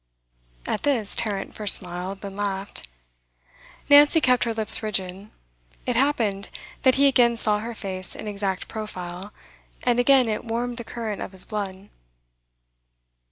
[0.65, 2.87] At this Tarrant first smiled, then laughed.
[3.87, 5.29] Nancy kept her lips rigid.
[5.85, 6.49] It happened
[6.81, 9.31] that he again saw her face in exact profile,
[9.83, 11.89] and again it warmed the current of his blood.